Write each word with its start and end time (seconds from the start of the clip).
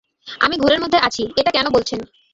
আমি 0.39 0.55
ঘোরের 0.57 0.79
মধ্যে 0.81 0.99
আছি, 0.99 1.23
এটা 1.37 1.51
কেন 1.51 1.65
বলছেন? 1.69 1.99